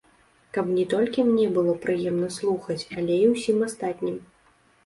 Каб 0.55 0.71
не 0.77 0.85
толькі 0.93 1.25
мне 1.27 1.45
было 1.59 1.75
прыемна 1.85 2.31
слухаць, 2.39 2.81
але 3.03 3.19
і 3.25 3.31
ўсім 3.35 3.63
астатнім. 3.69 4.17